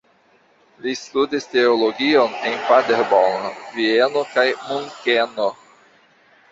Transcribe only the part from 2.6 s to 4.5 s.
Paderborn, Vieno kaj